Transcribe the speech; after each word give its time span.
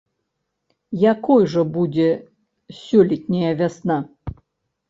Якой 1.11 1.41
жа 1.55 1.61
будзе 1.75 2.09
сёлетняя 2.81 3.51
вясна? 3.61 4.01